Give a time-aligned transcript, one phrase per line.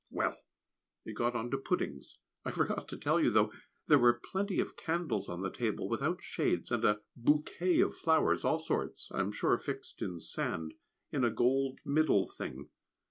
[0.09, 0.35] Well,
[1.05, 2.17] it got on to puddings.
[2.43, 3.53] I forgot to tell you, though,
[3.85, 8.43] there were plenty of candles on the table, without shades, and a "bouquet" of flowers,
[8.43, 10.73] all sorts (I am sure fixed in sand),
[11.11, 12.69] in a gold middle thing.